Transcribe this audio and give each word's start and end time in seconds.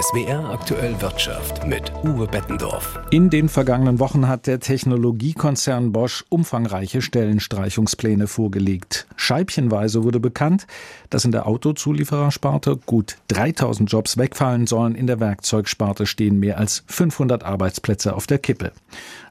SWR 0.00 0.50
aktuell 0.50 1.00
Wirtschaft 1.00 1.66
mit 1.66 1.90
Uwe 2.04 2.28
Bettendorf. 2.28 3.00
In 3.10 3.30
den 3.30 3.48
vergangenen 3.48 3.98
Wochen 3.98 4.28
hat 4.28 4.46
der 4.46 4.60
Technologiekonzern 4.60 5.90
Bosch 5.90 6.24
umfangreiche 6.28 7.02
Stellenstreichungspläne 7.02 8.28
vorgelegt. 8.28 9.08
Scheibchenweise 9.16 10.04
wurde 10.04 10.20
bekannt, 10.20 10.68
dass 11.10 11.24
in 11.24 11.32
der 11.32 11.48
Autozulieferersparte 11.48 12.76
gut 12.86 13.16
3000 13.26 13.90
Jobs 13.90 14.18
wegfallen 14.18 14.68
sollen. 14.68 14.94
In 14.94 15.08
der 15.08 15.18
Werkzeugsparte 15.18 16.06
stehen 16.06 16.38
mehr 16.38 16.58
als 16.58 16.84
500 16.86 17.42
Arbeitsplätze 17.42 18.14
auf 18.14 18.28
der 18.28 18.38
Kippe. 18.38 18.70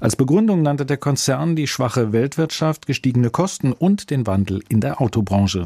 Als 0.01 0.17
Begründung 0.17 0.63
nannte 0.63 0.85
der 0.85 0.97
Konzern 0.97 1.55
die 1.55 1.67
schwache 1.67 2.11
Weltwirtschaft, 2.11 2.87
gestiegene 2.87 3.29
Kosten 3.29 3.71
und 3.71 4.09
den 4.09 4.27
Wandel 4.27 4.61
in 4.67 4.81
der 4.81 4.99
Autobranche. 4.99 5.65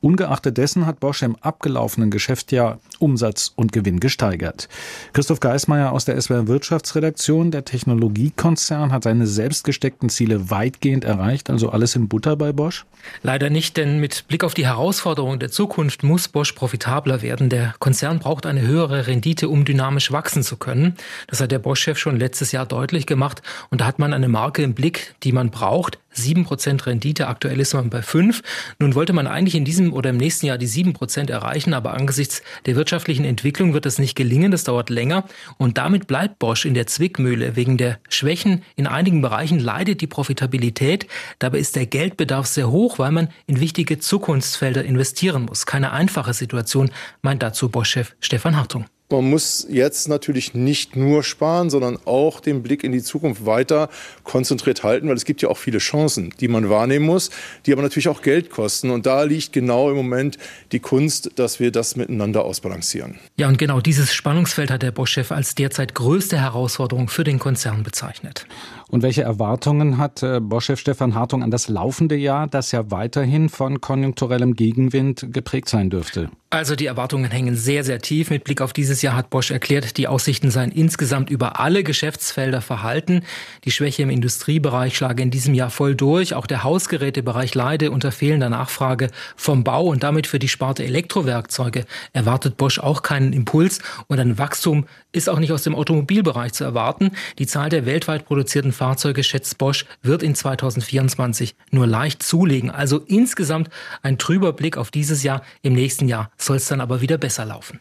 Ungeachtet 0.00 0.56
dessen 0.56 0.86
hat 0.86 1.00
Bosch 1.00 1.22
im 1.22 1.36
abgelaufenen 1.36 2.10
Geschäftsjahr 2.10 2.78
Umsatz 2.98 3.52
und 3.54 3.72
Gewinn 3.72 4.00
gesteigert 4.00 4.37
gesteigert. 4.38 4.68
Christoph 5.12 5.40
Geismeier 5.40 5.92
aus 5.92 6.04
der 6.04 6.20
SWR 6.20 6.46
Wirtschaftsredaktion. 6.46 7.50
Der 7.50 7.64
Technologiekonzern 7.64 8.92
hat 8.92 9.04
seine 9.04 9.26
selbst 9.26 9.64
gesteckten 9.64 10.08
Ziele 10.08 10.50
weitgehend 10.50 11.04
erreicht, 11.04 11.50
also 11.50 11.70
alles 11.70 11.96
in 11.96 12.08
Butter 12.08 12.36
bei 12.36 12.52
Bosch? 12.52 12.86
Leider 13.22 13.50
nicht, 13.50 13.76
denn 13.76 14.00
mit 14.00 14.26
Blick 14.28 14.44
auf 14.44 14.54
die 14.54 14.66
Herausforderungen 14.66 15.38
der 15.38 15.50
Zukunft 15.50 16.02
muss 16.02 16.28
Bosch 16.28 16.52
profitabler 16.52 17.22
werden. 17.22 17.48
Der 17.48 17.74
Konzern 17.78 18.18
braucht 18.18 18.46
eine 18.46 18.62
höhere 18.62 19.06
Rendite, 19.06 19.48
um 19.48 19.64
dynamisch 19.64 20.12
wachsen 20.12 20.42
zu 20.42 20.56
können. 20.56 20.94
Das 21.26 21.40
hat 21.40 21.50
der 21.50 21.58
Bosch-Chef 21.58 21.98
schon 21.98 22.18
letztes 22.18 22.52
Jahr 22.52 22.66
deutlich 22.66 23.06
gemacht. 23.06 23.42
Und 23.70 23.80
da 23.80 23.86
hat 23.86 23.98
man 23.98 24.12
eine 24.12 24.28
Marke 24.28 24.62
im 24.62 24.74
Blick, 24.74 25.14
die 25.22 25.32
man 25.32 25.50
braucht. 25.50 25.98
7% 26.18 26.86
Rendite, 26.86 27.28
aktuell 27.28 27.60
ist 27.60 27.74
man 27.74 27.90
bei 27.90 28.02
5. 28.02 28.42
Nun 28.78 28.94
wollte 28.94 29.12
man 29.12 29.26
eigentlich 29.26 29.54
in 29.54 29.64
diesem 29.64 29.92
oder 29.92 30.10
im 30.10 30.16
nächsten 30.16 30.46
Jahr 30.46 30.58
die 30.58 30.68
7% 30.68 31.30
erreichen, 31.30 31.74
aber 31.74 31.94
angesichts 31.94 32.42
der 32.66 32.76
wirtschaftlichen 32.76 33.24
Entwicklung 33.24 33.74
wird 33.74 33.86
das 33.86 33.98
nicht 33.98 34.16
gelingen, 34.16 34.50
das 34.50 34.64
dauert 34.64 34.90
länger 34.90 35.24
und 35.56 35.78
damit 35.78 36.06
bleibt 36.06 36.38
Bosch 36.38 36.64
in 36.64 36.74
der 36.74 36.86
Zwickmühle. 36.86 37.56
Wegen 37.56 37.76
der 37.76 37.98
Schwächen 38.08 38.62
in 38.76 38.86
einigen 38.86 39.22
Bereichen 39.22 39.58
leidet 39.58 40.00
die 40.00 40.06
Profitabilität, 40.06 41.06
dabei 41.38 41.58
ist 41.58 41.76
der 41.76 41.86
Geldbedarf 41.86 42.46
sehr 42.46 42.70
hoch, 42.70 42.98
weil 42.98 43.12
man 43.12 43.28
in 43.46 43.60
wichtige 43.60 43.98
Zukunftsfelder 43.98 44.84
investieren 44.84 45.46
muss. 45.46 45.66
Keine 45.66 45.92
einfache 45.92 46.34
Situation, 46.34 46.90
meint 47.22 47.42
dazu 47.42 47.68
Bosch-Chef 47.68 48.14
Stefan 48.20 48.56
Hartung. 48.56 48.86
Man 49.10 49.30
muss 49.30 49.66
jetzt 49.70 50.06
natürlich 50.08 50.52
nicht 50.52 50.94
nur 50.94 51.22
sparen, 51.22 51.70
sondern 51.70 51.98
auch 52.04 52.40
den 52.40 52.62
Blick 52.62 52.84
in 52.84 52.92
die 52.92 53.02
Zukunft 53.02 53.46
weiter 53.46 53.88
konzentriert 54.22 54.84
halten, 54.84 55.08
weil 55.08 55.16
es 55.16 55.24
gibt 55.24 55.40
ja 55.40 55.48
auch 55.48 55.56
viele 55.56 55.78
Chancen, 55.78 56.34
die 56.40 56.48
man 56.48 56.68
wahrnehmen 56.68 57.06
muss, 57.06 57.30
die 57.64 57.72
aber 57.72 57.80
natürlich 57.80 58.08
auch 58.08 58.20
Geld 58.20 58.50
kosten. 58.50 58.90
Und 58.90 59.06
da 59.06 59.22
liegt 59.22 59.54
genau 59.54 59.88
im 59.88 59.96
Moment 59.96 60.36
die 60.72 60.80
Kunst, 60.80 61.30
dass 61.36 61.58
wir 61.58 61.72
das 61.72 61.96
miteinander 61.96 62.44
ausbalancieren. 62.44 63.18
Ja, 63.38 63.48
und 63.48 63.56
genau 63.56 63.80
dieses 63.80 64.12
Spannungsfeld 64.12 64.70
hat 64.70 64.82
der 64.82 64.92
Bosch-Chef 64.92 65.32
als 65.32 65.54
derzeit 65.54 65.94
größte 65.94 66.38
Herausforderung 66.38 67.08
für 67.08 67.24
den 67.24 67.38
Konzern 67.38 67.84
bezeichnet. 67.84 68.46
Und 68.90 69.02
welche 69.02 69.22
Erwartungen 69.22 69.96
hat 69.96 70.22
äh, 70.22 70.38
Bosch-Chef 70.38 70.80
Stefan 70.80 71.14
Hartung 71.14 71.42
an 71.42 71.50
das 71.50 71.68
laufende 71.68 72.16
Jahr, 72.16 72.46
das 72.46 72.72
ja 72.72 72.90
weiterhin 72.90 73.48
von 73.48 73.80
konjunkturellem 73.80 74.54
Gegenwind 74.54 75.28
geprägt 75.32 75.70
sein 75.70 75.88
dürfte? 75.88 76.30
Also 76.50 76.76
die 76.76 76.86
Erwartungen 76.86 77.30
hängen 77.30 77.56
sehr, 77.56 77.84
sehr 77.84 77.98
tief. 77.98 78.30
Mit 78.30 78.44
Blick 78.44 78.62
auf 78.62 78.72
dieses 78.72 79.02
Jahr 79.02 79.14
hat 79.14 79.28
Bosch 79.28 79.50
erklärt, 79.50 79.98
die 79.98 80.08
Aussichten 80.08 80.50
seien 80.50 80.72
insgesamt 80.72 81.28
über 81.28 81.60
alle 81.60 81.84
Geschäftsfelder 81.84 82.62
verhalten. 82.62 83.20
Die 83.64 83.70
Schwäche 83.70 84.02
im 84.02 84.08
Industriebereich 84.08 84.96
schlage 84.96 85.22
in 85.22 85.30
diesem 85.30 85.52
Jahr 85.52 85.68
voll 85.68 85.94
durch. 85.94 86.32
Auch 86.32 86.46
der 86.46 86.64
Hausgerätebereich 86.64 87.54
leide 87.54 87.90
unter 87.90 88.12
fehlender 88.12 88.48
Nachfrage 88.48 89.10
vom 89.36 89.62
Bau 89.62 89.88
und 89.88 90.02
damit 90.02 90.26
für 90.26 90.38
die 90.38 90.48
Sparte 90.48 90.84
Elektrowerkzeuge 90.84 91.84
erwartet 92.14 92.56
Bosch 92.56 92.78
auch 92.78 93.02
keinen 93.02 93.34
Impuls 93.34 93.80
und 94.06 94.18
ein 94.18 94.38
Wachstum 94.38 94.86
ist 95.12 95.28
auch 95.28 95.40
nicht 95.40 95.52
aus 95.52 95.64
dem 95.64 95.74
Automobilbereich 95.74 96.54
zu 96.54 96.64
erwarten. 96.64 97.10
Die 97.38 97.46
Zahl 97.46 97.68
der 97.68 97.84
weltweit 97.84 98.24
produzierten 98.24 98.72
Fahrzeuge, 98.72 99.22
schätzt 99.22 99.58
Bosch, 99.58 99.84
wird 100.00 100.22
in 100.22 100.34
2024 100.34 101.56
nur 101.72 101.86
leicht 101.86 102.22
zulegen. 102.22 102.70
Also 102.70 103.00
insgesamt 103.06 103.68
ein 104.00 104.16
trüber 104.16 104.54
Blick 104.54 104.78
auf 104.78 104.90
dieses 104.90 105.22
Jahr. 105.22 105.42
Im 105.60 105.74
nächsten 105.74 106.08
Jahr 106.08 106.30
soll 106.40 106.56
es 106.56 106.68
dann 106.68 106.80
aber 106.80 107.00
wieder 107.00 107.18
besser 107.18 107.44
laufen. 107.44 107.80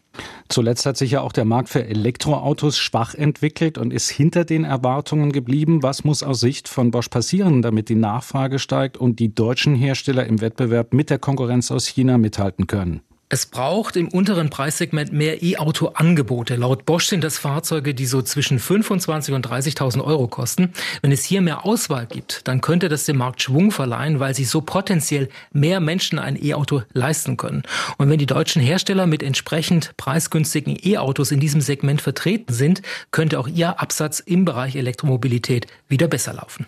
Zuletzt 0.49 0.85
hat 0.85 0.97
sich 0.97 1.11
ja 1.11 1.21
auch 1.21 1.31
der 1.31 1.45
Markt 1.45 1.69
für 1.69 1.85
Elektroautos 1.85 2.77
schwach 2.77 3.13
entwickelt 3.13 3.77
und 3.77 3.91
ist 3.93 4.09
hinter 4.09 4.45
den 4.45 4.63
Erwartungen 4.63 5.31
geblieben. 5.31 5.83
Was 5.83 6.03
muss 6.03 6.23
aus 6.23 6.39
Sicht 6.39 6.67
von 6.67 6.91
Bosch 6.91 7.09
passieren, 7.09 7.61
damit 7.61 7.89
die 7.89 7.95
Nachfrage 7.95 8.59
steigt 8.59 8.97
und 8.97 9.19
die 9.19 9.33
deutschen 9.33 9.75
Hersteller 9.75 10.25
im 10.25 10.41
Wettbewerb 10.41 10.93
mit 10.93 11.09
der 11.09 11.19
Konkurrenz 11.19 11.71
aus 11.71 11.87
China 11.87 12.17
mithalten 12.17 12.67
können? 12.67 13.01
Es 13.29 13.45
braucht 13.45 13.97
im 13.97 14.07
unteren 14.07 14.49
Preissegment 14.49 15.11
mehr 15.11 15.43
E-Auto-Angebote. 15.43 16.55
Laut 16.55 16.85
Bosch 16.85 17.07
sind 17.07 17.25
das 17.25 17.37
Fahrzeuge, 17.37 17.93
die 17.93 18.05
so 18.05 18.21
zwischen 18.21 18.57
25 18.57 19.33
und 19.33 19.45
30.000 19.45 20.01
Euro 20.01 20.29
kosten. 20.29 20.71
Wenn 21.01 21.11
es 21.11 21.25
hier 21.25 21.41
mehr 21.41 21.65
Auswahl 21.65 22.05
gibt, 22.05 22.47
dann 22.47 22.61
könnte 22.61 22.87
das 22.87 23.03
dem 23.03 23.17
Markt 23.17 23.41
Schwung 23.41 23.71
verleihen, 23.71 24.21
weil 24.21 24.33
sich 24.33 24.49
so 24.49 24.61
potenziell 24.61 25.27
mehr 25.51 25.81
Menschen 25.81 26.19
ein 26.19 26.41
E-Auto 26.41 26.83
leisten 26.93 27.35
können. 27.35 27.63
Und 27.97 28.09
wenn 28.09 28.17
die 28.17 28.25
deutschen 28.27 28.61
Hersteller 28.61 29.07
mit 29.07 29.21
entsprechend 29.21 29.91
preisgünstigen 29.97 30.77
E-Autos 30.81 31.31
in 31.31 31.41
diesem 31.41 31.59
Segment 31.59 32.01
vertreten 32.01 32.53
sind, 32.53 32.81
könnte 33.11 33.41
auch 33.41 33.49
ihr 33.49 33.81
Absatz 33.81 34.21
im 34.21 34.45
Bereich 34.45 34.77
Elektromobilität 34.77 35.67
wieder 35.89 36.07
besser 36.07 36.33
laufen. 36.33 36.65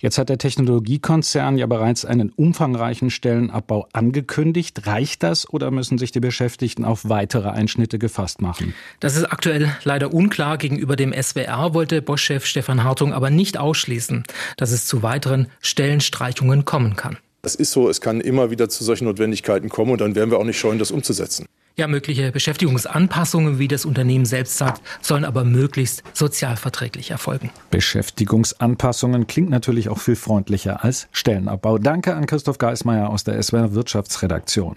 Jetzt 0.00 0.16
hat 0.16 0.30
der 0.30 0.38
Technologiekonzern 0.38 1.58
ja 1.58 1.66
bereits 1.66 2.06
einen 2.06 2.30
umfangreichen 2.30 3.10
Stellenabbau 3.10 3.86
angekündigt. 3.92 4.86
Reicht 4.86 5.22
das 5.22 5.48
oder 5.48 5.70
müssen 5.70 5.98
sich 5.98 6.10
die 6.10 6.20
Beschäftigten 6.20 6.86
auf 6.86 7.10
weitere 7.10 7.50
Einschnitte 7.50 7.98
gefasst 7.98 8.40
machen? 8.40 8.72
Das 9.00 9.14
ist 9.14 9.24
aktuell 9.24 9.76
leider 9.84 10.14
unklar. 10.14 10.56
Gegenüber 10.56 10.96
dem 10.96 11.12
SWR 11.12 11.74
wollte 11.74 12.00
Bosch-Chef 12.00 12.46
Stefan 12.46 12.82
Hartung 12.82 13.12
aber 13.12 13.28
nicht 13.28 13.58
ausschließen, 13.58 14.24
dass 14.56 14.70
es 14.70 14.86
zu 14.86 15.02
weiteren 15.02 15.48
Stellenstreichungen 15.60 16.64
kommen 16.64 16.96
kann. 16.96 17.18
Das 17.42 17.54
ist 17.54 17.72
so, 17.72 17.88
es 17.88 18.00
kann 18.00 18.22
immer 18.22 18.50
wieder 18.50 18.70
zu 18.70 18.84
solchen 18.84 19.04
Notwendigkeiten 19.04 19.68
kommen 19.68 19.92
und 19.92 20.00
dann 20.00 20.14
werden 20.14 20.30
wir 20.30 20.38
auch 20.38 20.44
nicht 20.44 20.58
scheuen, 20.58 20.78
das 20.78 20.90
umzusetzen. 20.90 21.46
Ja, 21.80 21.86
mögliche 21.86 22.30
Beschäftigungsanpassungen, 22.30 23.58
wie 23.58 23.66
das 23.66 23.86
Unternehmen 23.86 24.26
selbst 24.26 24.58
sagt, 24.58 24.82
sollen 25.00 25.24
aber 25.24 25.44
möglichst 25.44 26.02
sozialverträglich 26.12 27.10
erfolgen. 27.10 27.48
Beschäftigungsanpassungen 27.70 29.26
klingt 29.26 29.48
natürlich 29.48 29.88
auch 29.88 29.96
viel 29.96 30.16
freundlicher 30.16 30.84
als 30.84 31.08
Stellenabbau. 31.10 31.78
Danke 31.78 32.14
an 32.14 32.26
Christoph 32.26 32.58
Geismeier 32.58 33.08
aus 33.08 33.24
der 33.24 33.42
SWR 33.42 33.72
Wirtschaftsredaktion. 33.72 34.76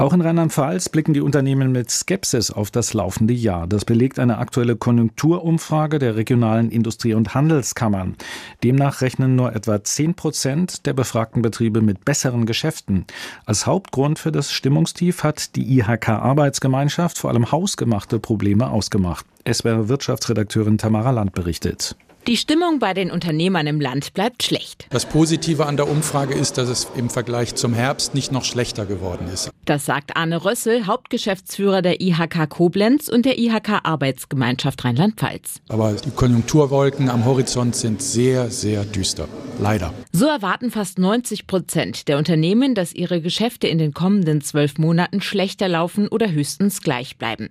Auch 0.00 0.14
in 0.14 0.22
Rheinland-Pfalz 0.22 0.88
blicken 0.88 1.12
die 1.12 1.20
Unternehmen 1.20 1.72
mit 1.72 1.90
Skepsis 1.90 2.50
auf 2.50 2.70
das 2.70 2.94
laufende 2.94 3.34
Jahr. 3.34 3.66
Das 3.66 3.84
belegt 3.84 4.18
eine 4.18 4.38
aktuelle 4.38 4.74
Konjunkturumfrage 4.74 5.98
der 5.98 6.16
regionalen 6.16 6.70
Industrie- 6.70 7.12
und 7.12 7.34
Handelskammern. 7.34 8.16
Demnach 8.64 9.02
rechnen 9.02 9.36
nur 9.36 9.54
etwa 9.54 9.84
10 9.84 10.14
Prozent 10.14 10.86
der 10.86 10.94
befragten 10.94 11.42
Betriebe 11.42 11.82
mit 11.82 12.06
besseren 12.06 12.46
Geschäften. 12.46 13.04
Als 13.44 13.66
Hauptgrund 13.66 14.18
für 14.18 14.32
das 14.32 14.50
Stimmungstief 14.50 15.22
hat 15.22 15.54
die 15.54 15.78
IHK-Arbeitsgemeinschaft 15.78 17.18
vor 17.18 17.28
allem 17.28 17.52
hausgemachte 17.52 18.18
Probleme 18.18 18.70
ausgemacht. 18.70 19.26
SWR 19.46 19.90
Wirtschaftsredakteurin 19.90 20.78
Tamara 20.78 21.10
Land 21.10 21.34
berichtet. 21.34 21.94
Die 22.26 22.36
Stimmung 22.36 22.80
bei 22.80 22.92
den 22.92 23.10
Unternehmern 23.10 23.66
im 23.66 23.80
Land 23.80 24.12
bleibt 24.12 24.42
schlecht. 24.42 24.86
Das 24.90 25.06
Positive 25.06 25.64
an 25.64 25.78
der 25.78 25.88
Umfrage 25.88 26.34
ist, 26.34 26.58
dass 26.58 26.68
es 26.68 26.86
im 26.94 27.08
Vergleich 27.08 27.54
zum 27.54 27.72
Herbst 27.72 28.14
nicht 28.14 28.30
noch 28.30 28.44
schlechter 28.44 28.84
geworden 28.84 29.26
ist. 29.32 29.50
Das 29.64 29.86
sagt 29.86 30.16
Arne 30.16 30.44
Rössel, 30.44 30.86
Hauptgeschäftsführer 30.86 31.80
der 31.80 32.00
IHK 32.02 32.48
Koblenz 32.50 33.08
und 33.08 33.24
der 33.24 33.38
IHK 33.38 33.80
Arbeitsgemeinschaft 33.84 34.84
Rheinland-Pfalz. 34.84 35.60
Aber 35.68 35.94
die 35.94 36.10
Konjunkturwolken 36.10 37.08
am 37.08 37.24
Horizont 37.24 37.74
sind 37.74 38.02
sehr, 38.02 38.50
sehr 38.50 38.84
düster. 38.84 39.26
Leider. 39.58 39.92
So 40.12 40.26
erwarten 40.26 40.70
fast 40.70 40.98
90 40.98 41.46
Prozent 41.46 42.08
der 42.08 42.16
Unternehmen, 42.16 42.74
dass 42.74 42.94
ihre 42.94 43.20
Geschäfte 43.20 43.66
in 43.68 43.78
den 43.78 43.92
kommenden 43.92 44.40
zwölf 44.40 44.78
Monaten 44.78 45.20
schlechter 45.20 45.68
laufen 45.68 46.08
oder 46.08 46.30
höchstens 46.30 46.80
gleich 46.80 47.18
bleiben. 47.18 47.50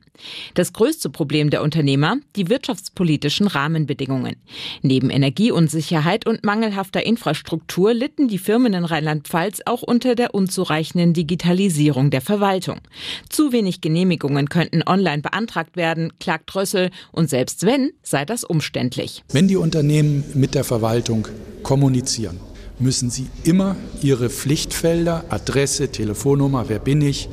Das 0.55 0.73
größte 0.73 1.09
Problem 1.09 1.51
der 1.51 1.61
Unternehmer, 1.61 2.17
die 2.35 2.49
wirtschaftspolitischen 2.49 3.47
Rahmenbedingungen. 3.47 4.37
Neben 4.81 5.09
Energieunsicherheit 5.09 6.25
und 6.25 6.43
mangelhafter 6.43 7.05
Infrastruktur 7.05 7.93
litten 7.93 8.27
die 8.27 8.37
Firmen 8.37 8.73
in 8.73 8.85
Rheinland-Pfalz 8.85 9.61
auch 9.65 9.81
unter 9.81 10.15
der 10.15 10.33
unzureichenden 10.33 11.13
Digitalisierung 11.13 12.09
der 12.09 12.21
Verwaltung. 12.21 12.79
Zu 13.29 13.51
wenig 13.51 13.81
Genehmigungen 13.81 14.49
könnten 14.49 14.83
online 14.85 15.21
beantragt 15.21 15.75
werden, 15.75 16.13
klagt 16.19 16.53
Rössel, 16.55 16.89
und 17.11 17.29
selbst 17.29 17.65
wenn, 17.65 17.91
sei 18.03 18.25
das 18.25 18.43
umständlich. 18.43 19.23
Wenn 19.31 19.47
die 19.47 19.57
Unternehmen 19.57 20.23
mit 20.33 20.55
der 20.55 20.63
Verwaltung 20.63 21.27
kommunizieren, 21.63 22.39
müssen 22.79 23.09
sie 23.09 23.27
immer 23.43 23.75
ihre 24.01 24.29
Pflichtfelder, 24.29 25.25
Adresse, 25.29 25.91
Telefonnummer, 25.91 26.69
wer 26.69 26.79
bin 26.79 27.01
ich, 27.01 27.29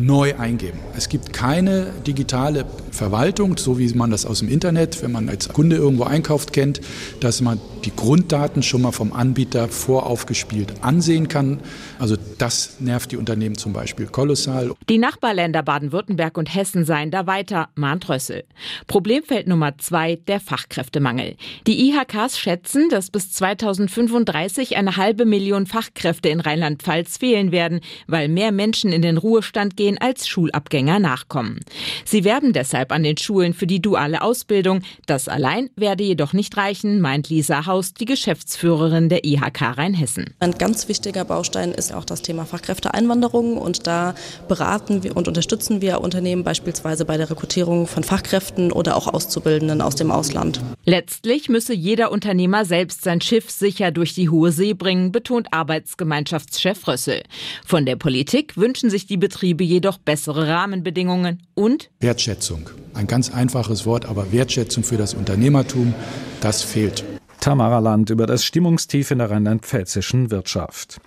neu 0.00 0.34
eingeben. 0.36 0.78
Es 0.96 1.08
gibt 1.08 1.32
keine 1.32 1.86
digitale 2.06 2.64
Verwaltung, 2.90 3.56
so 3.56 3.78
wie 3.78 3.92
man 3.94 4.10
das 4.10 4.26
aus 4.26 4.40
dem 4.40 4.48
Internet, 4.48 5.02
wenn 5.02 5.12
man 5.12 5.28
als 5.28 5.48
Kunde 5.48 5.76
irgendwo 5.76 6.04
einkauft, 6.04 6.52
kennt, 6.52 6.80
dass 7.20 7.40
man 7.40 7.60
die 7.80 7.94
Grunddaten 7.94 8.62
schon 8.62 8.82
mal 8.82 8.92
vom 8.92 9.12
Anbieter 9.12 9.68
voraufgespielt 9.68 10.82
ansehen 10.82 11.28
kann. 11.28 11.60
Also 11.98 12.16
das 12.38 12.80
nervt 12.80 13.12
die 13.12 13.16
Unternehmen 13.16 13.56
zum 13.56 13.72
Beispiel 13.72 14.06
kolossal. 14.06 14.72
Die 14.88 14.98
Nachbarländer 14.98 15.62
Baden-Württemberg 15.62 16.36
und 16.38 16.54
Hessen 16.54 16.84
seien 16.84 17.10
da 17.10 17.26
weiter, 17.26 17.68
mahnt 17.74 18.08
Rössel. 18.08 18.44
Problemfeld 18.86 19.46
Nummer 19.46 19.78
zwei, 19.78 20.16
der 20.16 20.40
Fachkräftemangel. 20.40 21.36
Die 21.66 21.88
IHKs 21.88 22.38
schätzen, 22.38 22.88
dass 22.90 23.10
bis 23.10 23.32
2035 23.32 24.76
eine 24.76 24.96
halbe 24.96 25.24
Million 25.24 25.66
Fachkräfte 25.66 26.28
in 26.28 26.40
Rheinland-Pfalz 26.40 27.18
fehlen 27.18 27.52
werden, 27.52 27.80
weil 28.06 28.28
mehr 28.28 28.52
Menschen 28.52 28.92
in 28.92 29.02
den 29.02 29.16
Ruhestand 29.16 29.76
gehen 29.76 29.98
als 29.98 30.28
Schulabgänger 30.28 30.98
nachkommen. 30.98 31.60
Sie 32.04 32.24
werben 32.24 32.52
deshalb 32.52 32.92
an 32.92 33.02
den 33.02 33.16
Schulen 33.16 33.54
für 33.54 33.66
die 33.66 33.82
duale 33.82 34.22
Ausbildung. 34.22 34.82
Das 35.06 35.28
allein 35.28 35.70
werde 35.76 36.04
jedoch 36.04 36.32
nicht 36.32 36.56
reichen, 36.56 37.00
meint 37.00 37.28
Lisa 37.28 37.66
Haus, 37.70 37.94
die 37.94 38.04
Geschäftsführerin 38.04 39.08
der 39.08 39.24
IHK 39.24 39.78
Rheinhessen. 39.78 40.34
Ein 40.40 40.58
ganz 40.58 40.88
wichtiger 40.88 41.24
Baustein 41.24 41.70
ist 41.70 41.94
auch 41.94 42.04
das 42.04 42.20
Thema 42.20 42.44
Fachkräfteeinwanderung 42.44 43.56
und 43.56 43.86
da 43.86 44.16
beraten 44.48 45.04
wir 45.04 45.16
und 45.16 45.28
unterstützen 45.28 45.80
wir 45.80 46.00
Unternehmen 46.00 46.42
beispielsweise 46.42 47.04
bei 47.04 47.16
der 47.16 47.30
Rekrutierung 47.30 47.86
von 47.86 48.02
Fachkräften 48.02 48.72
oder 48.72 48.96
auch 48.96 49.06
Auszubildenden 49.06 49.82
aus 49.82 49.94
dem 49.94 50.10
Ausland. 50.10 50.60
Letztlich 50.84 51.48
müsse 51.48 51.72
jeder 51.72 52.10
Unternehmer 52.10 52.64
selbst 52.64 53.04
sein 53.04 53.20
Schiff 53.20 53.48
sicher 53.50 53.92
durch 53.92 54.14
die 54.14 54.28
hohe 54.28 54.50
See 54.50 54.74
bringen, 54.74 55.12
betont 55.12 55.52
Arbeitsgemeinschaftschef 55.52 56.88
Rössel. 56.88 57.22
Von 57.64 57.86
der 57.86 57.94
Politik 57.94 58.56
wünschen 58.56 58.90
sich 58.90 59.06
die 59.06 59.16
Betriebe 59.16 59.62
jedoch 59.62 59.98
bessere 59.98 60.48
Rahmenbedingungen 60.48 61.42
und 61.54 61.88
Wertschätzung. 62.00 62.68
Ein 62.94 63.06
ganz 63.06 63.32
einfaches 63.32 63.86
Wort, 63.86 64.06
aber 64.06 64.32
Wertschätzung 64.32 64.82
für 64.82 64.96
das 64.96 65.14
Unternehmertum, 65.14 65.94
das 66.40 66.64
fehlt. 66.64 67.04
Tamara 67.40 67.78
Land 67.78 68.10
über 68.10 68.26
das 68.26 68.44
Stimmungstief 68.44 69.10
in 69.10 69.16
der 69.16 69.30
rheinland-pfälzischen 69.30 70.30
Wirtschaft. 70.30 71.00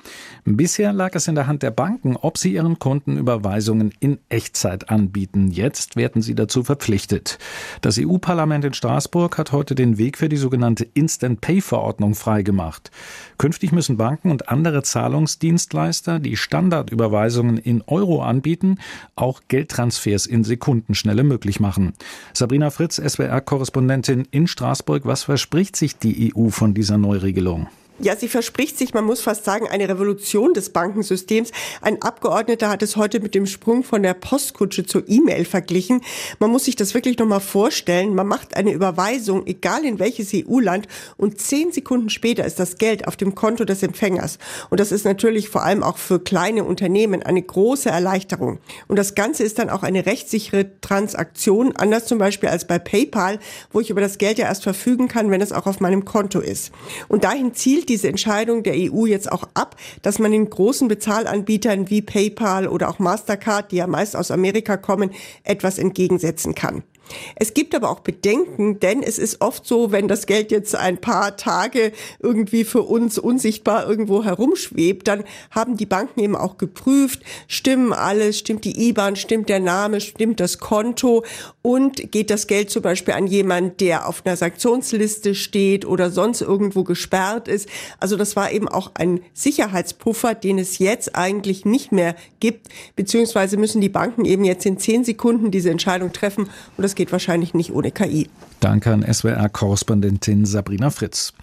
Bisher 0.45 0.91
lag 0.91 1.13
es 1.13 1.27
in 1.27 1.35
der 1.35 1.45
Hand 1.45 1.62
der 1.62 1.69
Banken, 1.69 2.18
ob 2.18 2.39
sie 2.39 2.53
ihren 2.53 2.80
Kunden 2.80 3.18
Überweisungen 3.18 3.94
in 4.00 4.18
Echtzeit 4.30 4.89
anbieten. 4.89 5.51
Jetzt 5.51 5.95
werden 5.95 6.24
sie 6.24 6.33
dazu 6.33 6.63
verpflichtet. 6.63 7.38
Das 7.81 8.00
EU-Parlament 8.00 8.65
in 8.65 8.74
Straßburg 8.74 9.38
hat 9.38 9.51
heute 9.51 9.75
den 9.75 10.00
Weg 10.00 10.18
für 10.18 10.27
die 10.27 10.38
sogenannte 10.38 10.88
Instant 10.95 11.39
Pay-Verordnung 11.39 12.15
freigemacht. 12.15 12.89
Künftig 13.38 13.71
müssen 13.71 13.97
Banken 13.97 14.31
und 14.31 14.50
andere 14.50 14.81
Zahlungsdienstleister, 14.81 16.18
die 16.19 16.35
Standardüberweisungen 16.35 17.57
in 17.57 17.83
Euro 17.85 18.24
anbieten, 18.24 18.80
auch 19.15 19.41
Geldtransfers 19.50 20.25
in 20.25 20.44
Sekundenschnelle 20.44 21.24
möglich 21.24 21.59
machen. 21.59 21.94
Sabrina 22.33 22.71
Fritz, 22.71 22.95
SWR-Korrespondentin 22.95 24.27
in 24.31 24.47
Straßburg, 24.47 25.06
was 25.06 25.24
verspricht 25.24 25.75
sich 25.75 25.97
die 25.97 26.22
EU 26.23 26.49
von 26.49 26.73
dieser 26.73 26.97
Neuregelung? 26.97 27.67
Ja, 28.03 28.15
sie 28.15 28.27
verspricht 28.27 28.77
sich, 28.77 28.94
man 28.94 29.05
muss 29.05 29.21
fast 29.21 29.45
sagen, 29.45 29.67
eine 29.69 29.88
Revolution 29.88 30.53
des 30.53 30.71
Bankensystems. 30.71 31.51
Ein 31.81 32.01
Abgeordneter 32.01 32.69
hat 32.69 32.83
es 32.83 32.95
heute 32.95 33.19
mit 33.19 33.35
dem 33.35 33.45
Sprung 33.45 33.83
von 33.83 34.03
der 34.03 34.13
Postkutsche 34.13 34.85
zur 34.85 35.07
E-Mail 35.07 35.45
verglichen. 35.45 36.01
Man 36.39 36.51
muss 36.51 36.65
sich 36.65 36.75
das 36.75 36.94
wirklich 36.94 37.17
nochmal 37.17 37.39
vorstellen. 37.39 38.15
Man 38.15 38.27
macht 38.27 38.57
eine 38.57 38.73
Überweisung, 38.73 39.47
egal 39.47 39.85
in 39.85 40.00
welches 40.00 40.31
EU-Land, 40.33 40.88
und 41.17 41.39
zehn 41.39 41.71
Sekunden 41.71 42.09
später 42.09 42.45
ist 42.45 42.59
das 42.59 42.77
Geld 42.77 43.07
auf 43.07 43.15
dem 43.15 43.35
Konto 43.35 43.63
des 43.63 43.83
Empfängers. 43.83 44.38
Und 44.69 44.79
das 44.79 44.91
ist 44.91 45.06
natürlich 45.06 45.49
vor 45.49 45.63
allem 45.63 45.83
auch 45.83 45.97
für 45.97 46.19
kleine 46.19 46.65
Unternehmen 46.65 47.23
eine 47.23 47.41
große 47.41 47.89
Erleichterung. 47.89 48.59
Und 48.88 48.97
das 48.97 49.15
Ganze 49.15 49.44
ist 49.44 49.59
dann 49.59 49.69
auch 49.69 49.83
eine 49.83 50.06
rechtssichere 50.06 50.81
Transaktion, 50.81 51.73
anders 51.77 52.06
zum 52.06 52.17
Beispiel 52.17 52.49
als 52.49 52.65
bei 52.65 52.79
PayPal, 52.79 53.39
wo 53.71 53.79
ich 53.79 53.89
über 53.89 54.01
das 54.01 54.17
Geld 54.17 54.39
ja 54.39 54.47
erst 54.47 54.63
verfügen 54.63 55.07
kann, 55.07 55.31
wenn 55.31 55.41
es 55.41 55.53
auch 55.53 55.67
auf 55.67 55.79
meinem 55.79 56.03
Konto 56.03 56.39
ist. 56.39 56.71
Und 57.07 57.23
dahin 57.23 57.53
zielt 57.53 57.73
zielt 57.73 57.89
diese 57.94 58.07
Entscheidung 58.07 58.63
der 58.63 58.74
EU 58.74 59.06
jetzt 59.06 59.31
auch 59.31 59.44
ab, 59.54 59.75
dass 60.01 60.18
man 60.18 60.31
den 60.31 60.50
großen 60.50 60.88
Bezahlanbietern 60.88 61.92
wie 61.92 62.01
PayPal 62.01 62.68
oder 62.68 62.90
auch 62.90 62.98
Mastercard, 62.98 63.72
die 63.72 63.75
ja 63.75 63.88
meist 63.88 64.16
aus 64.16 64.31
Amerika 64.31 64.78
kommen, 64.78 65.12
etwas 65.44 65.78
entgegensetzen 65.78 66.56
kann. 66.56 66.84
Es 67.35 67.53
gibt 67.53 67.75
aber 67.75 67.89
auch 67.89 68.00
Bedenken, 68.00 68.79
denn 68.79 69.03
es 69.03 69.17
ist 69.17 69.41
oft 69.41 69.65
so, 69.65 69.91
wenn 69.91 70.07
das 70.07 70.25
Geld 70.25 70.51
jetzt 70.51 70.75
ein 70.75 70.97
paar 70.97 71.38
Tage 71.38 71.91
irgendwie 72.19 72.63
für 72.63 72.83
uns 72.83 73.17
unsichtbar 73.17 73.88
irgendwo 73.88 74.23
herumschwebt, 74.23 75.07
dann 75.07 75.23
haben 75.51 75.77
die 75.77 75.85
Banken 75.85 76.19
eben 76.21 76.35
auch 76.35 76.57
geprüft, 76.57 77.21
stimmen 77.47 77.94
alles, 77.94 78.39
stimmt 78.39 78.65
die 78.65 78.89
IBAN, 78.89 79.15
stimmt 79.15 79.50
der 79.50 79.59
Name, 79.59 80.01
stimmt 80.01 80.39
das 80.39 80.59
Konto 80.59 81.23
und 81.61 82.11
geht 82.11 82.29
das 82.29 82.47
Geld 82.47 82.69
zum 82.69 82.81
Beispiel 82.81 83.13
an 83.13 83.27
jemand, 83.27 83.81
der 83.81 84.07
auf 84.07 84.25
einer 84.25 84.38
Sanktionsliste 84.38 85.35
steht 85.35 85.85
oder 85.85 86.11
sonst 86.11 86.41
irgendwo 86.41 86.83
gesperrt 86.83 87.47
ist. 87.47 87.67
Also 87.99 88.15
das 88.15 88.35
war 88.35 88.51
eben 88.51 88.67
auch 88.67 88.91
ein 88.95 89.21
Sicherheitspuffer, 89.33 90.35
den 90.35 90.59
es 90.59 90.79
jetzt 90.79 91.15
eigentlich 91.15 91.65
nicht 91.65 91.91
mehr 91.91 92.15
gibt, 92.39 92.67
beziehungsweise 92.95 93.57
müssen 93.57 93.81
die 93.81 93.89
Banken 93.89 94.25
eben 94.25 94.44
jetzt 94.44 94.65
in 94.65 94.77
zehn 94.77 95.03
Sekunden 95.03 95.51
diese 95.51 95.69
Entscheidung 95.69 96.11
treffen 96.13 96.49
und 96.77 96.81
das 96.81 96.93
das 96.94 96.95
geht 96.95 97.12
wahrscheinlich 97.12 97.56
nicht 97.56 97.74
ohne 97.74 97.90
KI. 97.90 98.30
Danke 98.60 98.94
an 98.94 99.01
SWR-Korrespondentin 99.01 100.45
Sabrina 100.45 100.92
Fritz. 100.92 101.34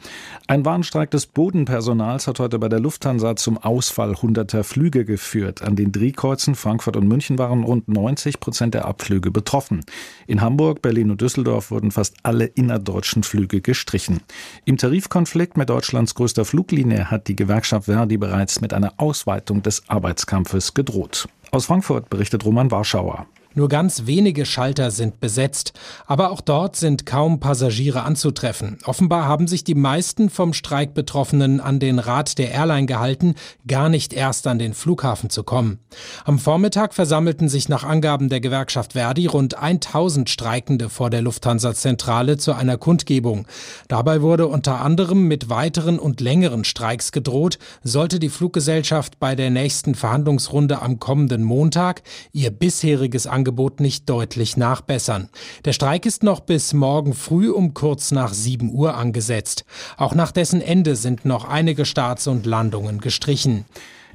Ein 0.47 0.65
Warnstreik 0.65 1.11
des 1.11 1.27
Bodenpersonals 1.27 2.29
hat 2.29 2.39
heute 2.39 2.61
bei 2.61 2.69
der 2.69 2.79
Lufthansa 2.79 3.35
zum 3.35 3.59
Ausfall 3.59 4.15
hunderter 4.15 4.63
Flüge 4.63 5.05
geführt. 5.05 5.63
An 5.63 5.75
den 5.75 5.91
Drehkreuzen 5.91 6.55
Frankfurt 6.55 6.97
und 6.97 7.09
München 7.09 7.37
waren 7.37 7.65
rund 7.65 7.89
90 7.89 8.39
Prozent 8.39 8.75
der 8.75 8.85
Abflüge 8.85 9.33
betroffen. 9.33 9.81
In 10.29 10.41
Hamburg, 10.41 10.83
Berlin 10.83 11.11
und 11.11 11.21
Düsseldorf 11.21 11.73
wurden 11.73 11.91
fast 11.91 12.15
alle 12.23 12.45
innerdeutschen 12.45 13.25
Flüge 13.25 13.61
gestrichen. 13.61 14.21
Im 14.67 14.77
Tarifkonflikt 14.77 15.57
mit 15.57 15.69
Deutschlands 15.69 16.15
größter 16.15 16.45
Fluglinie 16.45 17.11
hat 17.11 17.27
die 17.27 17.35
Gewerkschaft 17.35 17.87
Verdi 17.87 18.19
bereits 18.19 18.61
mit 18.61 18.73
einer 18.73 18.95
Ausweitung 18.99 19.63
des 19.63 19.83
Arbeitskampfes 19.89 20.75
gedroht. 20.75 21.29
Aus 21.51 21.67
Frankfurt 21.67 22.09
berichtet 22.09 22.45
Roman 22.45 22.71
Warschauer. 22.71 23.27
Nur 23.53 23.69
ganz 23.69 24.07
wenige 24.07 24.47
Schalter 24.47 24.93
sind 24.93 25.19
besetzt, 25.19 25.73
aber 26.07 26.31
auch 26.31 26.41
dort 26.41 26.77
sind 26.77 27.05
kaum 27.05 27.41
Passagiere 27.41 28.05
anzutreffen. 28.05 28.79
Offenbar 28.85 29.25
haben 29.25 29.49
sich 29.49 29.65
die 29.65 29.75
meisten 29.75 30.31
vom 30.31 30.53
Streik 30.53 30.95
Betroffenen 30.95 31.61
an 31.61 31.81
den 31.81 31.99
Rat 31.99 32.39
der 32.39 32.53
Airline 32.53 32.87
gehalten, 32.87 33.35
gar 33.67 33.89
nicht 33.89 34.13
erst 34.13 34.47
an 34.47 34.61
den 34.61 34.73
Flughafen 34.73 35.31
zu 35.31 35.43
kommen. 35.43 35.81
Am 36.25 36.39
Vormittag 36.39 36.95
versammelten 36.95 37.49
sich 37.49 37.69
nach 37.69 37.83
Angaben 37.83 38.29
der 38.29 38.41
Gewerkschaft 38.41 38.93
Verdi 38.93 39.27
rund 39.27 39.57
1000 39.59 40.31
Streikende 40.31 40.89
vor 40.89 41.11
der 41.11 41.23
Lufthansa-Zentrale 41.23 42.37
zu 42.39 42.53
einer 42.53 42.79
Kundgebung. 42.79 43.49
Dabei 43.89 44.23
wurde 44.23 44.47
unter 44.47 44.81
anderem 44.81 45.27
mit 45.27 45.51
weiteren 45.51 45.99
und 45.99 46.21
längeren 46.21 46.63
Streiks 46.63 47.11
gedroht, 47.11 47.59
sollte 47.83 48.21
die 48.21 48.29
Fluggesellschaft 48.29 49.19
bei 49.19 49.35
der 49.35 49.51
nächsten 49.51 49.97
Verhandlungsrunde 49.97 50.81
am 50.81 51.01
kommenden 51.01 51.43
Montag 51.43 52.03
ihr 52.33 52.53
bisheriges 52.53 53.27
Angebot 53.27 53.40
nicht 53.81 54.09
deutlich 54.09 54.57
nachbessern. 54.57 55.29
Der 55.65 55.73
Streik 55.73 56.07
ist 56.07 56.23
noch 56.23 56.41
bis 56.41 56.73
morgen 56.73 57.15
früh 57.15 57.51
um 57.51 57.75
kurz 57.75 58.11
nach 58.11 58.33
7 58.33 58.73
Uhr 58.73 58.95
angesetzt. 58.95 59.65
Auch 59.97 60.15
nach 60.15 60.33
dessen 60.33 60.61
Ende 60.61 60.97
sind 60.97 61.25
noch 61.25 61.45
einige 61.45 61.85
Starts 61.85 62.27
und 62.27 62.47
Landungen 62.47 63.01
gestrichen. 63.01 63.65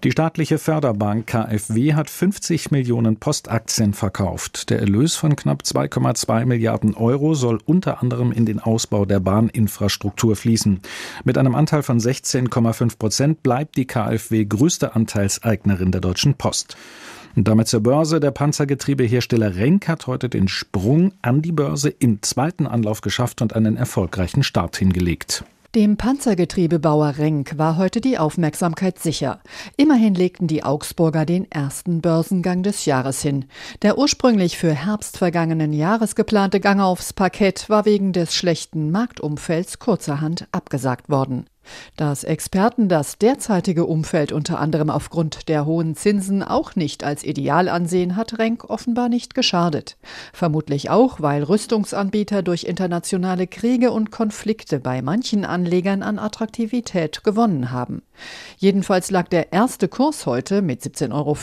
Die 0.03 0.11
staatliche 0.11 0.59
Förderbank 0.59 1.25
KfW 1.25 1.93
hat 1.93 2.11
50 2.11 2.69
Millionen 2.69 3.17
Postaktien 3.17 3.93
verkauft. 3.93 4.69
Der 4.69 4.79
Erlös 4.79 5.15
von 5.15 5.35
knapp 5.35 5.63
2,2 5.63 6.45
Milliarden 6.45 6.93
Euro 6.93 7.33
soll 7.33 7.59
unter 7.65 8.03
anderem 8.03 8.31
in 8.31 8.45
den 8.45 8.59
Ausbau 8.59 9.05
der 9.05 9.19
Bahninfrastruktur 9.19 10.35
fließen. 10.35 10.81
Mit 11.23 11.37
einem 11.37 11.55
Anteil 11.55 11.81
von 11.81 11.99
16,5 11.99 12.99
Prozent 12.99 13.41
bleibt 13.41 13.77
die 13.77 13.87
KfW 13.87 14.45
größte 14.45 14.95
Anteilseignerin 14.95 15.91
der 15.91 16.01
Deutschen 16.01 16.35
Post. 16.35 16.77
Und 17.35 17.47
damit 17.47 17.67
zur 17.67 17.81
Börse. 17.81 18.19
Der 18.19 18.31
Panzergetriebehersteller 18.31 19.55
Renk 19.55 19.87
hat 19.87 20.07
heute 20.07 20.29
den 20.29 20.47
Sprung 20.47 21.11
an 21.21 21.41
die 21.41 21.51
Börse 21.51 21.89
im 21.89 22.21
zweiten 22.21 22.65
Anlauf 22.65 23.01
geschafft 23.01 23.41
und 23.41 23.55
einen 23.55 23.77
erfolgreichen 23.77 24.43
Start 24.43 24.77
hingelegt. 24.77 25.43
Dem 25.75 25.97
Panzergetriebebauer 25.97 27.17
Renk 27.17 27.57
war 27.57 27.75
heute 27.75 27.99
die 27.99 28.17
Aufmerksamkeit 28.17 28.97
sicher. 28.97 29.41
Immerhin 29.75 30.15
legten 30.15 30.47
die 30.47 30.63
Augsburger 30.63 31.25
den 31.25 31.51
ersten 31.51 31.99
Börsengang 31.99 32.63
des 32.63 32.85
Jahres 32.85 33.21
hin. 33.21 33.43
Der 33.81 33.97
ursprünglich 33.97 34.57
für 34.57 34.73
Herbst 34.73 35.17
vergangenen 35.17 35.73
Jahres 35.73 36.15
geplante 36.15 36.61
Gang 36.61 36.79
aufs 36.79 37.11
Parkett 37.11 37.69
war 37.69 37.83
wegen 37.83 38.13
des 38.13 38.33
schlechten 38.33 38.89
Marktumfelds 38.89 39.79
kurzerhand 39.79 40.47
abgesagt 40.53 41.09
worden. 41.09 41.45
Dass 41.97 42.23
Experten 42.23 42.89
das 42.89 43.17
derzeitige 43.17 43.85
Umfeld 43.85 44.31
unter 44.31 44.59
anderem 44.59 44.89
aufgrund 44.89 45.49
der 45.49 45.65
hohen 45.65 45.95
Zinsen 45.95 46.43
auch 46.43 46.75
nicht 46.75 47.03
als 47.03 47.23
ideal 47.23 47.69
ansehen, 47.69 48.15
hat 48.15 48.37
Renk 48.39 48.69
offenbar 48.69 49.09
nicht 49.09 49.35
geschadet. 49.35 49.97
Vermutlich 50.33 50.89
auch, 50.89 51.21
weil 51.21 51.43
Rüstungsanbieter 51.43 52.41
durch 52.41 52.63
internationale 52.63 53.47
Kriege 53.47 53.91
und 53.91 54.11
Konflikte 54.11 54.79
bei 54.79 55.01
manchen 55.01 55.45
Anlegern 55.45 56.03
an 56.03 56.19
Attraktivität 56.19 57.23
gewonnen 57.23 57.71
haben. 57.71 58.01
Jedenfalls 58.57 59.11
lag 59.11 59.27
der 59.27 59.51
erste 59.53 59.87
Kurs 59.87 60.25
heute 60.25 60.61
mit 60.61 60.81
17,50 60.81 61.13
Euro 61.13 61.35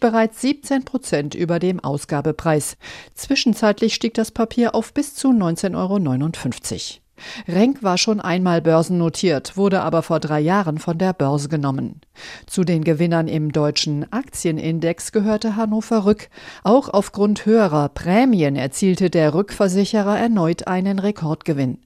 bereits 0.00 0.40
17 0.40 0.84
Prozent 0.84 1.34
über 1.34 1.58
dem 1.58 1.80
Ausgabepreis. 1.80 2.76
Zwischenzeitlich 3.14 3.94
stieg 3.94 4.14
das 4.14 4.30
Papier 4.30 4.74
auf 4.74 4.92
bis 4.92 5.14
zu 5.14 5.28
19,59 5.28 5.74
Euro. 5.76 7.05
Renk 7.48 7.82
war 7.82 7.98
schon 7.98 8.20
einmal 8.20 8.60
börsennotiert, 8.62 9.56
wurde 9.56 9.82
aber 9.82 10.02
vor 10.02 10.20
drei 10.20 10.40
Jahren 10.40 10.78
von 10.78 10.98
der 10.98 11.12
Börse 11.12 11.48
genommen. 11.48 12.00
Zu 12.46 12.64
den 12.64 12.84
Gewinnern 12.84 13.28
im 13.28 13.52
deutschen 13.52 14.10
Aktienindex 14.12 15.12
gehörte 15.12 15.56
Hannover 15.56 16.04
Rück. 16.04 16.28
Auch 16.62 16.88
aufgrund 16.88 17.46
höherer 17.46 17.88
Prämien 17.88 18.56
erzielte 18.56 19.10
der 19.10 19.34
Rückversicherer 19.34 20.18
erneut 20.18 20.66
einen 20.66 20.98
Rekordgewinn. 20.98 21.78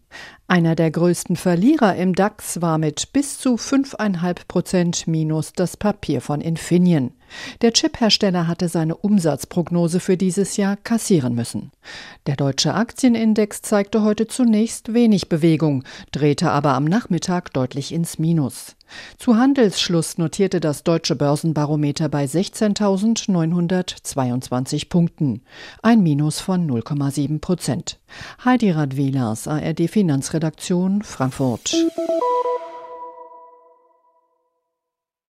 Einer 0.51 0.75
der 0.75 0.91
größten 0.91 1.37
Verlierer 1.37 1.95
im 1.95 2.13
DAX 2.13 2.61
war 2.61 2.77
mit 2.77 3.13
bis 3.13 3.39
zu 3.39 3.55
5,5 3.55 4.49
Prozent 4.49 5.07
Minus 5.07 5.53
das 5.53 5.77
Papier 5.77 6.21
von 6.21 6.41
Infineon. 6.41 7.13
Der 7.63 7.73
Chiphersteller 7.73 8.47
hatte 8.49 8.69
seine 8.69 8.97
Umsatzprognose 8.97 10.01
für 10.01 10.17
dieses 10.17 10.57
Jahr 10.57 10.77
kassieren 10.77 11.37
müssen. 11.37 11.71
Der 12.27 12.35
deutsche 12.37 12.75
Aktienindex 12.75 13.63
zeigte 13.63 14.03
heute 14.03 14.27
zunächst 14.27 14.93
wenig 14.93 15.29
Bewegung, 15.29 15.85
drehte 16.11 16.51
aber 16.51 16.75
am 16.75 16.85
Nachmittag 16.85 17.53
deutlich 17.53 17.93
ins 17.93 18.19
Minus. 18.19 18.75
Zu 19.19 19.37
Handelsschluss 19.37 20.19
notierte 20.19 20.59
das 20.59 20.83
deutsche 20.83 21.15
Börsenbarometer 21.15 22.09
bei 22.09 22.25
16.922 22.25 24.89
Punkten, 24.89 25.43
ein 25.83 26.03
Minus 26.03 26.41
von 26.41 26.69
0,7 26.69 27.41
Prozent. 27.41 28.01
Heidi 28.45 28.73
Radwilas, 28.73 29.47
ARD 29.47 29.89
Finanzredaktion, 30.41 31.03
Frankfurt. 31.03 31.75